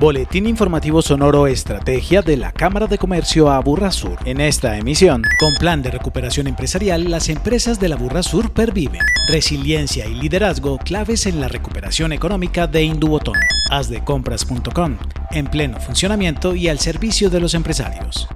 Boletín 0.00 0.46
informativo 0.46 1.02
sonoro 1.02 1.46
Estrategia 1.46 2.22
de 2.22 2.38
la 2.38 2.52
Cámara 2.52 2.86
de 2.86 2.96
Comercio 2.96 3.50
Aburra 3.50 3.90
Sur. 3.90 4.16
En 4.24 4.40
esta 4.40 4.78
emisión, 4.78 5.22
con 5.38 5.54
plan 5.56 5.82
de 5.82 5.90
recuperación 5.90 6.46
empresarial, 6.46 7.10
las 7.10 7.28
empresas 7.28 7.78
de 7.78 7.90
la 7.90 7.96
Aburra 7.96 8.22
Sur 8.22 8.50
perviven. 8.50 9.02
Resiliencia 9.28 10.06
y 10.06 10.14
liderazgo 10.14 10.78
claves 10.78 11.26
en 11.26 11.38
la 11.38 11.48
recuperación 11.48 12.14
económica 12.14 12.66
de 12.66 12.82
Indubotón. 12.82 13.36
Asdecompras.com, 13.70 14.96
en 15.32 15.46
pleno 15.48 15.78
funcionamiento 15.78 16.54
y 16.54 16.68
al 16.68 16.78
servicio 16.78 17.28
de 17.28 17.40
los 17.40 17.52
empresarios. 17.52 18.26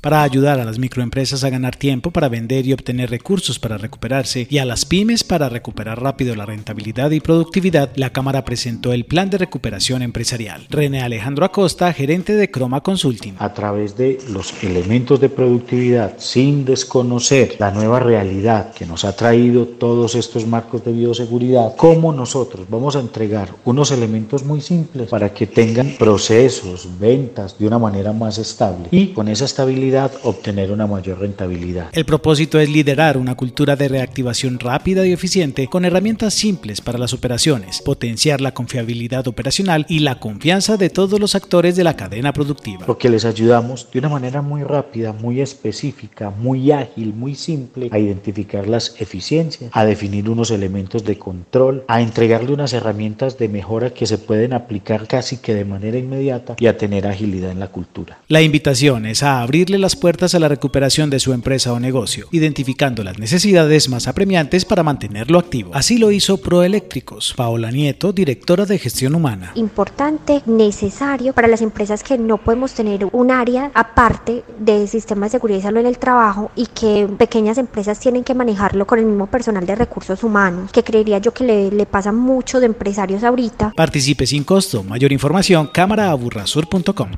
Para 0.00 0.22
ayudar 0.22 0.60
a 0.60 0.64
las 0.64 0.78
microempresas 0.78 1.42
a 1.42 1.50
ganar 1.50 1.74
tiempo 1.74 2.12
para 2.12 2.28
vender 2.28 2.64
y 2.64 2.72
obtener 2.72 3.10
recursos 3.10 3.58
para 3.58 3.78
recuperarse 3.78 4.46
y 4.48 4.58
a 4.58 4.64
las 4.64 4.84
pymes 4.84 5.24
para 5.24 5.48
recuperar 5.48 6.00
rápido 6.00 6.36
la 6.36 6.46
rentabilidad 6.46 7.10
y 7.10 7.18
productividad, 7.18 7.90
la 7.96 8.10
Cámara 8.10 8.44
presentó 8.44 8.92
el 8.92 9.06
Plan 9.06 9.28
de 9.28 9.38
Recuperación 9.38 10.02
Empresarial. 10.02 10.68
René 10.70 11.02
Alejandro 11.02 11.44
Acosta, 11.44 11.92
gerente 11.92 12.36
de 12.36 12.48
Croma 12.48 12.80
Consulting. 12.80 13.34
A 13.40 13.52
través 13.52 13.96
de 13.96 14.18
los 14.30 14.62
elementos 14.62 15.20
de 15.20 15.30
productividad, 15.30 16.14
sin 16.18 16.64
desconocer 16.64 17.56
la 17.58 17.72
nueva 17.72 17.98
realidad 17.98 18.72
que 18.72 18.86
nos 18.86 19.04
ha 19.04 19.16
traído 19.16 19.66
todos 19.66 20.14
estos 20.14 20.46
marcos 20.46 20.84
de 20.84 20.92
bioseguridad, 20.92 21.74
cómo 21.74 22.12
nosotros 22.12 22.66
vamos 22.70 22.94
a 22.94 23.00
entregar 23.00 23.52
unos 23.64 23.90
elementos 23.90 24.44
muy 24.44 24.60
simples 24.60 25.08
para 25.08 25.34
que 25.34 25.48
tengan 25.48 25.96
procesos, 25.98 26.88
ventas 27.00 27.58
de 27.58 27.66
una 27.66 27.80
manera 27.80 28.12
más 28.12 28.38
estable 28.38 28.86
y 28.92 29.08
con 29.08 29.26
esa 29.26 29.44
estabilidad 29.44 29.87
obtener 30.22 30.70
una 30.70 30.86
mayor 30.86 31.20
rentabilidad. 31.20 31.88
El 31.92 32.04
propósito 32.04 32.60
es 32.60 32.68
liderar 32.68 33.16
una 33.16 33.34
cultura 33.34 33.76
de 33.76 33.88
reactivación 33.88 34.58
rápida 34.58 35.06
y 35.06 35.12
eficiente 35.12 35.66
con 35.68 35.84
herramientas 35.84 36.34
simples 36.34 36.80
para 36.80 36.98
las 36.98 37.12
operaciones, 37.12 37.80
potenciar 37.82 38.40
la 38.40 38.52
confiabilidad 38.52 39.26
operacional 39.28 39.86
y 39.88 40.00
la 40.00 40.20
confianza 40.20 40.76
de 40.76 40.90
todos 40.90 41.18
los 41.18 41.34
actores 41.34 41.76
de 41.76 41.84
la 41.84 41.96
cadena 41.96 42.32
productiva. 42.32 42.86
Porque 42.86 43.08
les 43.08 43.24
ayudamos 43.24 43.88
de 43.92 43.98
una 43.98 44.08
manera 44.08 44.42
muy 44.42 44.62
rápida, 44.62 45.12
muy 45.12 45.40
específica, 45.40 46.30
muy 46.30 46.70
ágil, 46.70 47.14
muy 47.14 47.34
simple 47.34 47.88
a 47.90 47.98
identificar 47.98 48.68
las 48.68 48.94
eficiencias, 49.00 49.70
a 49.72 49.84
definir 49.84 50.28
unos 50.28 50.50
elementos 50.50 51.04
de 51.04 51.18
control, 51.18 51.84
a 51.88 52.02
entregarle 52.02 52.52
unas 52.52 52.72
herramientas 52.72 53.38
de 53.38 53.48
mejora 53.48 53.90
que 53.90 54.06
se 54.06 54.18
pueden 54.18 54.52
aplicar 54.52 55.06
casi 55.06 55.38
que 55.38 55.54
de 55.54 55.64
manera 55.64 55.98
inmediata 55.98 56.56
y 56.58 56.66
a 56.66 56.76
tener 56.76 57.06
agilidad 57.06 57.50
en 57.50 57.60
la 57.60 57.68
cultura. 57.68 58.18
La 58.28 58.42
invitación 58.42 59.06
es 59.06 59.22
a 59.22 59.40
abrirle 59.40 59.77
las 59.78 59.96
puertas 59.96 60.34
a 60.34 60.38
la 60.38 60.48
recuperación 60.48 61.10
de 61.10 61.20
su 61.20 61.32
empresa 61.32 61.72
o 61.72 61.80
negocio, 61.80 62.28
identificando 62.32 63.02
las 63.04 63.18
necesidades 63.18 63.88
más 63.88 64.08
apremiantes 64.08 64.64
para 64.64 64.82
mantenerlo 64.82 65.38
activo. 65.38 65.70
Así 65.74 65.98
lo 65.98 66.10
hizo 66.10 66.38
Proeléctricos. 66.38 67.34
Paola 67.36 67.70
Nieto, 67.70 68.12
directora 68.12 68.66
de 68.66 68.78
gestión 68.78 69.14
humana. 69.14 69.52
Importante, 69.54 70.42
necesario 70.46 71.32
para 71.32 71.48
las 71.48 71.62
empresas 71.62 72.02
que 72.02 72.18
no 72.18 72.38
podemos 72.38 72.72
tener 72.72 73.08
un 73.12 73.30
área 73.30 73.70
aparte 73.74 74.44
de 74.58 74.86
sistema 74.86 75.26
de 75.26 75.30
seguridad 75.30 75.58
y 75.58 75.62
salud 75.62 75.80
en 75.80 75.86
el 75.86 75.98
trabajo 75.98 76.50
y 76.54 76.66
que 76.66 77.08
pequeñas 77.18 77.58
empresas 77.58 78.00
tienen 78.00 78.24
que 78.24 78.34
manejarlo 78.34 78.86
con 78.86 78.98
el 78.98 79.06
mismo 79.06 79.26
personal 79.26 79.66
de 79.66 79.74
recursos 79.74 80.22
humanos, 80.24 80.72
que 80.72 80.82
creería 80.82 81.18
yo 81.18 81.32
que 81.32 81.44
le, 81.44 81.70
le 81.70 81.86
pasa 81.86 82.12
mucho 82.12 82.60
de 82.60 82.66
empresarios 82.66 83.24
ahorita. 83.24 83.72
Participe 83.76 84.26
sin 84.26 84.44
costo. 84.44 84.82
Mayor 84.82 85.12
información, 85.12 85.70
cámaraaburrasur.com. 85.72 87.10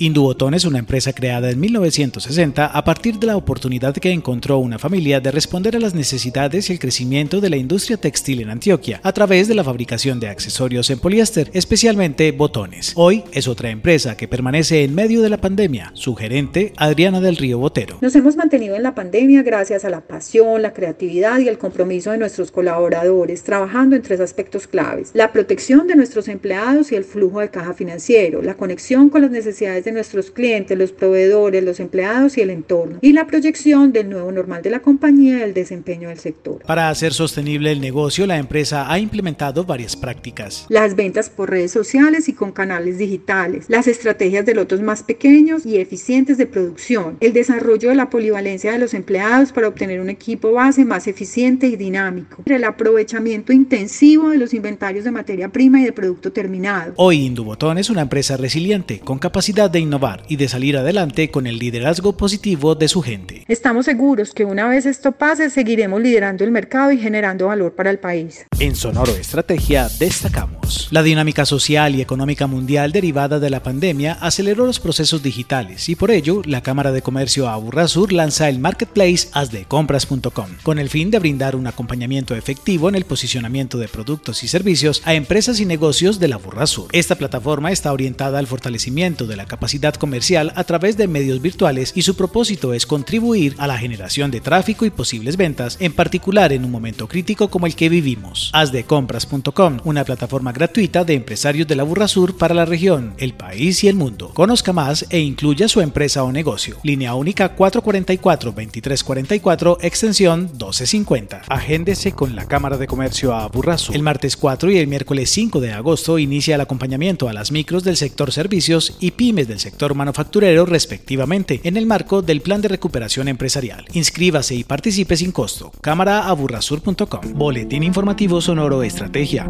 Indubotón 0.00 0.54
es 0.54 0.64
una 0.64 0.78
empresa 0.78 1.12
creada 1.12 1.50
en 1.50 1.58
1960 1.58 2.66
a 2.66 2.84
partir 2.84 3.18
de 3.18 3.26
la 3.26 3.36
oportunidad 3.36 3.96
que 3.96 4.12
encontró 4.12 4.58
una 4.58 4.78
familia 4.78 5.18
de 5.18 5.32
responder 5.32 5.74
a 5.74 5.80
las 5.80 5.92
necesidades 5.92 6.70
y 6.70 6.72
el 6.72 6.78
crecimiento 6.78 7.40
de 7.40 7.50
la 7.50 7.56
industria 7.56 7.96
textil 7.96 8.40
en 8.40 8.50
Antioquia 8.50 9.00
a 9.02 9.12
través 9.12 9.48
de 9.48 9.56
la 9.56 9.64
fabricación 9.64 10.20
de 10.20 10.28
accesorios 10.28 10.90
en 10.90 11.00
poliéster, 11.00 11.50
especialmente 11.52 12.30
botones. 12.30 12.92
Hoy 12.94 13.24
es 13.32 13.48
otra 13.48 13.70
empresa 13.70 14.16
que 14.16 14.28
permanece 14.28 14.84
en 14.84 14.94
medio 14.94 15.20
de 15.20 15.30
la 15.30 15.40
pandemia. 15.40 15.90
Su 15.94 16.14
gerente, 16.14 16.74
Adriana 16.76 17.20
del 17.20 17.36
Río 17.36 17.58
Botero. 17.58 17.98
Nos 18.00 18.14
hemos 18.14 18.36
mantenido 18.36 18.76
en 18.76 18.84
la 18.84 18.94
pandemia 18.94 19.42
gracias 19.42 19.84
a 19.84 19.90
la 19.90 20.02
pasión, 20.02 20.62
la 20.62 20.74
creatividad 20.74 21.40
y 21.40 21.48
el 21.48 21.58
compromiso 21.58 22.12
de 22.12 22.18
nuestros 22.18 22.52
colaboradores, 22.52 23.42
trabajando 23.42 23.96
en 23.96 24.02
tres 24.02 24.20
aspectos 24.20 24.68
claves. 24.68 25.10
La 25.14 25.32
protección 25.32 25.88
de 25.88 25.96
nuestros 25.96 26.28
empleados 26.28 26.92
y 26.92 26.94
el 26.94 27.02
flujo 27.02 27.40
de 27.40 27.50
caja 27.50 27.74
financiero, 27.74 28.42
la 28.42 28.54
conexión 28.54 29.10
con 29.10 29.22
las 29.22 29.32
necesidades 29.32 29.87
nuestros 29.92 30.30
clientes, 30.30 30.76
los 30.76 30.92
proveedores, 30.92 31.64
los 31.64 31.80
empleados 31.80 32.38
y 32.38 32.40
el 32.40 32.50
entorno, 32.50 32.98
y 33.00 33.12
la 33.12 33.26
proyección 33.26 33.92
del 33.92 34.10
nuevo 34.10 34.30
normal 34.32 34.62
de 34.62 34.70
la 34.70 34.80
compañía 34.80 35.38
y 35.38 35.42
el 35.42 35.54
desempeño 35.54 36.08
del 36.08 36.18
sector. 36.18 36.62
Para 36.66 36.88
hacer 36.88 37.12
sostenible 37.12 37.72
el 37.72 37.80
negocio, 37.80 38.26
la 38.26 38.38
empresa 38.38 38.90
ha 38.90 38.98
implementado 38.98 39.64
varias 39.64 39.96
prácticas. 39.96 40.66
Las 40.68 40.96
ventas 40.96 41.30
por 41.30 41.50
redes 41.50 41.72
sociales 41.72 42.28
y 42.28 42.32
con 42.32 42.52
canales 42.52 42.98
digitales, 42.98 43.66
las 43.68 43.86
estrategias 43.86 44.44
de 44.46 44.54
lotos 44.54 44.80
más 44.80 45.02
pequeños 45.02 45.64
y 45.66 45.76
eficientes 45.78 46.38
de 46.38 46.46
producción, 46.46 47.16
el 47.20 47.32
desarrollo 47.32 47.90
de 47.90 47.94
la 47.94 48.10
polivalencia 48.10 48.72
de 48.72 48.78
los 48.78 48.94
empleados 48.94 49.52
para 49.52 49.68
obtener 49.68 50.00
un 50.00 50.10
equipo 50.10 50.52
base 50.52 50.84
más 50.84 51.06
eficiente 51.06 51.66
y 51.66 51.76
dinámico, 51.76 52.42
el 52.46 52.64
aprovechamiento 52.64 53.52
intensivo 53.52 54.30
de 54.30 54.38
los 54.38 54.54
inventarios 54.54 55.04
de 55.04 55.10
materia 55.10 55.48
prima 55.50 55.80
y 55.80 55.84
de 55.84 55.92
producto 55.92 56.32
terminado. 56.32 56.92
Hoy 56.96 57.26
Indubotón 57.26 57.78
es 57.78 57.90
una 57.90 58.02
empresa 58.02 58.36
resiliente 58.36 59.00
con 59.00 59.18
capacidad 59.18 59.70
de 59.70 59.77
innovar 59.78 60.24
y 60.28 60.36
de 60.36 60.48
salir 60.48 60.76
adelante 60.76 61.30
con 61.30 61.46
el 61.46 61.58
liderazgo 61.58 62.16
positivo 62.16 62.74
de 62.74 62.88
su 62.88 63.02
gente. 63.02 63.44
Estamos 63.48 63.86
seguros 63.86 64.34
que 64.34 64.44
una 64.44 64.68
vez 64.68 64.86
esto 64.86 65.12
pase, 65.12 65.50
seguiremos 65.50 66.00
liderando 66.00 66.44
el 66.44 66.50
mercado 66.50 66.92
y 66.92 66.98
generando 66.98 67.46
valor 67.46 67.74
para 67.74 67.90
el 67.90 67.98
país. 67.98 68.47
En 68.60 68.74
Sonoro 68.74 69.14
Estrategia 69.14 69.88
destacamos. 70.00 70.88
La 70.90 71.04
dinámica 71.04 71.46
social 71.46 71.94
y 71.94 72.00
económica 72.00 72.48
mundial 72.48 72.90
derivada 72.90 73.38
de 73.38 73.50
la 73.50 73.62
pandemia 73.62 74.14
aceleró 74.14 74.66
los 74.66 74.80
procesos 74.80 75.22
digitales 75.22 75.88
y 75.88 75.94
por 75.94 76.10
ello 76.10 76.42
la 76.44 76.60
Cámara 76.60 76.90
de 76.90 77.00
Comercio 77.00 77.48
Aburrasur 77.48 78.12
lanza 78.12 78.48
el 78.48 78.58
marketplace 78.58 79.28
asdecompras.com 79.32 80.48
con 80.64 80.80
el 80.80 80.90
fin 80.90 81.12
de 81.12 81.20
brindar 81.20 81.54
un 81.54 81.68
acompañamiento 81.68 82.34
efectivo 82.34 82.88
en 82.88 82.96
el 82.96 83.04
posicionamiento 83.04 83.78
de 83.78 83.86
productos 83.86 84.42
y 84.42 84.48
servicios 84.48 85.02
a 85.04 85.14
empresas 85.14 85.60
y 85.60 85.64
negocios 85.64 86.18
de 86.18 86.26
la 86.26 86.34
Aburrasur. 86.34 86.88
Esta 86.90 87.14
plataforma 87.14 87.70
está 87.70 87.92
orientada 87.92 88.40
al 88.40 88.48
fortalecimiento 88.48 89.28
de 89.28 89.36
la 89.36 89.46
capacidad 89.46 89.94
comercial 89.94 90.52
a 90.56 90.64
través 90.64 90.96
de 90.96 91.06
medios 91.06 91.40
virtuales 91.40 91.92
y 91.94 92.02
su 92.02 92.16
propósito 92.16 92.74
es 92.74 92.86
contribuir 92.86 93.54
a 93.58 93.68
la 93.68 93.78
generación 93.78 94.32
de 94.32 94.40
tráfico 94.40 94.84
y 94.84 94.90
posibles 94.90 95.36
ventas, 95.36 95.76
en 95.78 95.92
particular 95.92 96.52
en 96.52 96.64
un 96.64 96.72
momento 96.72 97.06
crítico 97.06 97.48
como 97.48 97.66
el 97.66 97.76
que 97.76 97.88
vivimos. 97.88 98.47
Asdecompras.com, 98.52 99.78
una 99.84 100.04
plataforma 100.04 100.52
gratuita 100.52 101.04
de 101.04 101.14
empresarios 101.14 101.68
de 101.68 101.76
la 101.76 101.82
Burra 101.82 102.08
Sur 102.08 102.36
para 102.36 102.54
la 102.54 102.64
región, 102.64 103.14
el 103.18 103.34
país 103.34 103.84
y 103.84 103.88
el 103.88 103.96
mundo. 103.96 104.30
Conozca 104.34 104.72
más 104.72 105.06
e 105.10 105.20
incluya 105.20 105.68
su 105.68 105.80
empresa 105.80 106.24
o 106.24 106.32
negocio. 106.32 106.76
Línea 106.82 107.14
única 107.14 107.56
444-2344, 107.56 109.78
extensión 109.82 110.42
1250. 110.42 111.42
Agéndese 111.48 112.12
con 112.12 112.36
la 112.36 112.46
Cámara 112.46 112.76
de 112.76 112.86
Comercio 112.86 113.34
a 113.34 113.48
Sur. 113.76 113.94
El 113.94 114.02
martes 114.02 114.36
4 114.36 114.70
y 114.70 114.78
el 114.78 114.86
miércoles 114.86 115.30
5 115.30 115.60
de 115.60 115.72
agosto 115.72 116.18
inicia 116.18 116.54
el 116.54 116.60
acompañamiento 116.60 117.28
a 117.28 117.32
las 117.32 117.52
micros 117.52 117.84
del 117.84 117.96
sector 117.96 118.32
servicios 118.32 118.96
y 119.00 119.12
pymes 119.12 119.48
del 119.48 119.60
sector 119.60 119.94
manufacturero 119.94 120.66
respectivamente, 120.66 121.60
en 121.64 121.76
el 121.76 121.86
marco 121.86 122.22
del 122.22 122.40
Plan 122.40 122.60
de 122.60 122.68
Recuperación 122.68 123.28
Empresarial. 123.28 123.84
Inscríbase 123.92 124.54
y 124.54 124.64
participe 124.64 125.16
sin 125.16 125.32
costo. 125.32 125.72
Cámaraaburrasur.com. 125.80 127.32
Boletín 127.34 127.82
informativo 127.82 128.37
sonoro 128.40 128.82
Estrategia. 128.82 129.48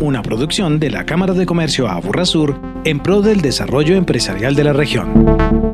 Una 0.00 0.22
producción 0.22 0.78
de 0.78 0.90
la 0.90 1.04
Cámara 1.04 1.34
de 1.34 1.46
Comercio 1.46 1.88
Aburrasur 1.88 2.60
en 2.84 3.00
pro 3.00 3.22
del 3.22 3.40
desarrollo 3.40 3.96
empresarial 3.96 4.54
de 4.54 4.64
la 4.64 4.72
región. 4.72 5.65